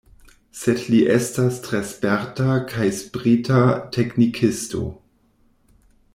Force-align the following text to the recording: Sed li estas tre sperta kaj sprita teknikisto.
Sed 0.59 0.79
li 0.93 1.01
estas 1.15 1.59
tre 1.67 1.81
sperta 1.91 2.57
kaj 2.73 2.89
sprita 3.03 3.61
teknikisto. 3.99 4.83